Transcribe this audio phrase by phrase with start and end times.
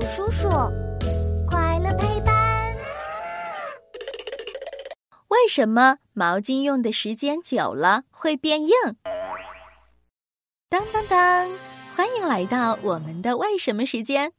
[0.00, 0.48] 叔叔，
[1.46, 2.76] 快乐陪伴。
[5.28, 8.72] 为什么毛巾用的时间久了会变硬？
[10.68, 11.50] 当当当！
[11.94, 14.32] 欢迎来到我们的为什么时间。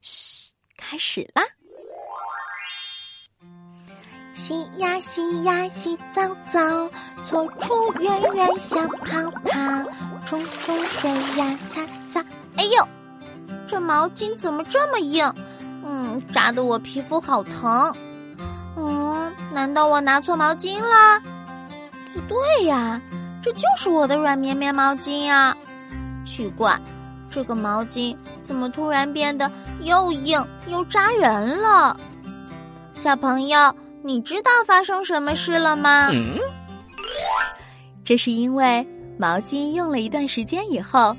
[0.00, 1.42] 嘘，开始啦！
[4.32, 6.88] 洗呀洗呀洗澡澡，
[7.24, 9.60] 搓出圆圆小泡泡，
[10.24, 12.24] 冲冲水呀擦擦。
[12.56, 12.88] 哎呦，
[13.70, 15.32] 这毛巾怎么这么硬？
[15.84, 17.94] 嗯，扎得我皮肤好疼。
[18.76, 21.20] 嗯，难道我拿错毛巾啦？
[22.12, 23.00] 不对呀，
[23.40, 25.56] 这就是我的软绵绵毛巾呀。
[26.26, 26.76] 奇怪，
[27.30, 29.48] 这个毛巾怎么突然变得
[29.82, 31.96] 又硬又扎人了？
[32.92, 33.72] 小朋友。
[34.02, 36.08] 你知道发生什么事了吗？
[38.02, 38.84] 这是因为
[39.18, 41.14] 毛巾用了一段时间以后，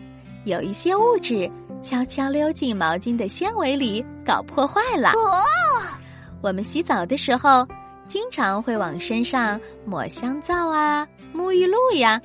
[0.46, 1.50] 有一些物质
[1.82, 5.10] 悄悄溜进毛巾的纤维里，搞破坏了。
[5.12, 5.44] 哦，
[6.42, 7.68] 我们洗澡的时候
[8.08, 12.22] 经常会往身上抹香皂啊、沐浴露呀，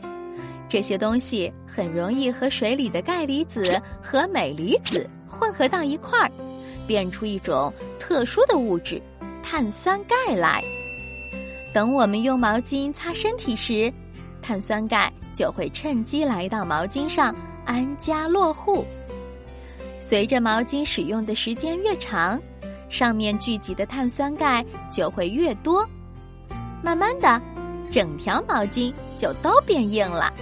[0.68, 6.30] 这些东西很容易和水里的钙离子和镁离子混合到一块儿，
[6.86, 9.00] 变出一种特殊的物质。
[9.42, 10.60] 碳酸钙来，
[11.72, 13.92] 等我们用毛巾擦身体时，
[14.42, 17.32] 碳酸钙就会趁机来到毛巾上
[17.64, 18.84] 安家落户。
[19.98, 22.40] 随着毛巾使用的时间越长，
[22.88, 25.86] 上面聚集的碳酸钙就会越多，
[26.82, 27.40] 慢慢的，
[27.90, 30.32] 整条毛巾就都变硬了，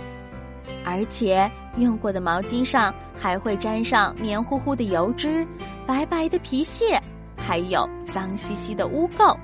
[0.85, 5.47] 而且用过的毛巾上还会沾上黏糊糊的油脂、
[5.87, 7.01] 白白的皮屑。
[7.37, 9.37] 还有脏兮兮的污垢，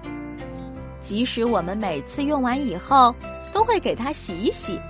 [1.03, 3.15] 即使我们每次用完以后
[3.53, 4.81] 都会给它洗一洗，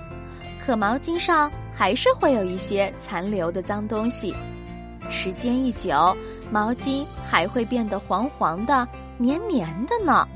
[0.65, 4.33] 可毛巾上还是会有一些残留的脏东西。
[5.11, 6.15] 时间一久，
[6.49, 8.87] 毛巾还会变得黄黄的、
[9.17, 10.27] 绵绵的呢。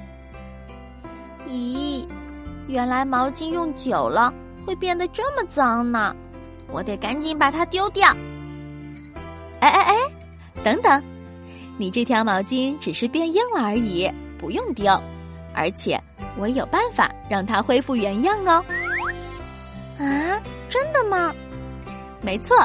[1.48, 2.06] 咦，
[2.67, 4.33] 原来毛巾用久了
[4.66, 6.16] 会变得这么脏呢！
[6.72, 8.10] 我得赶紧把它丢掉。
[9.60, 9.95] 哎哎哎，
[10.64, 11.02] 等等。
[11.78, 14.86] 你这条毛巾只是变硬了而已，不用丢。
[15.54, 16.02] 而且
[16.38, 18.64] 我有办法让它恢复原样哦。
[19.98, 21.33] 啊，真的吗？
[22.22, 22.55] 没错，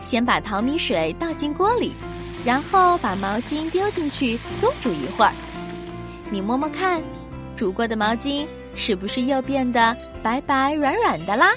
[0.00, 1.92] 先把淘米水倒进锅里，
[2.44, 5.32] 然后把毛巾丢进去多煮一会儿。
[6.30, 7.02] 你摸摸看，
[7.56, 11.52] 煮过的毛巾是不是又变得白白软软的啦？